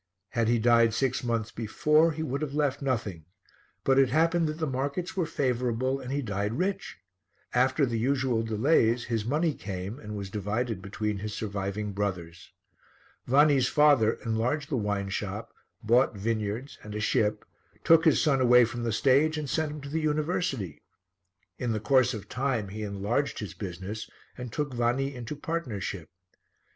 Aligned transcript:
Had 0.29 0.47
he 0.47 0.57
died 0.57 0.95
six 0.95 1.23
months 1.23 1.51
before, 1.51 2.11
he 2.11 2.23
would 2.23 2.41
have 2.41 2.55
left 2.55 2.81
nothing, 2.81 3.25
but 3.83 3.99
it 3.99 4.09
happened 4.09 4.47
that 4.47 4.57
the 4.57 4.65
markets 4.65 5.15
were 5.15 5.27
favourable 5.27 5.99
and 5.99 6.11
he 6.11 6.23
died 6.23 6.53
rich. 6.57 6.97
After 7.53 7.85
the 7.85 7.99
usual 7.99 8.41
delays, 8.41 9.03
his 9.03 9.25
money 9.25 9.53
came 9.53 9.99
and 9.99 10.17
was 10.17 10.31
divided 10.31 10.81
between 10.81 11.19
his 11.19 11.35
surviving 11.35 11.91
brothers. 11.93 12.51
Vanni's 13.27 13.67
father 13.67 14.13
enlarged 14.25 14.69
the 14.71 14.75
wine 14.75 15.09
shop, 15.09 15.53
bought 15.83 16.15
vineyards 16.17 16.79
and 16.81 16.95
a 16.95 16.99
ship, 16.99 17.45
took 17.83 18.03
his 18.03 18.19
son 18.19 18.41
away 18.41 18.65
from 18.65 18.81
the 18.81 18.91
stage 18.91 19.37
and 19.37 19.51
sent 19.51 19.71
him 19.71 19.81
to 19.81 19.89
the 19.89 20.01
University. 20.01 20.81
In 21.59 21.79
course 21.81 22.15
of 22.15 22.27
time 22.27 22.69
he 22.69 22.81
enlarged 22.81 23.37
his 23.37 23.53
business 23.53 24.09
and 24.35 24.51
took 24.51 24.73
Vanni 24.73 25.13
into 25.13 25.35
partnership. 25.35 26.09